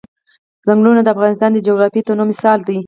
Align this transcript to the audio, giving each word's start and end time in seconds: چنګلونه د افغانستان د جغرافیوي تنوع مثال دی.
چنګلونه 0.65 1.01
د 1.03 1.07
افغانستان 1.15 1.49
د 1.53 1.57
جغرافیوي 1.67 2.01
تنوع 2.07 2.25
مثال 2.31 2.59
دی. 2.67 2.77